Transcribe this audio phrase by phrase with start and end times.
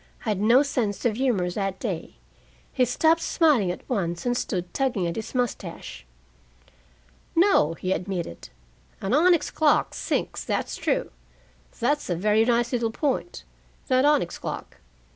[0.25, 2.15] I had no sense of humor that day.
[2.73, 6.07] He stopped smiling at once, and stood tugging at his mustache.
[7.35, 8.49] "No," he admitted.
[8.99, 11.11] "An onyx clock sinks, that's true.
[11.79, 13.43] That's a very nice little point,
[13.89, 14.77] that onyx clock.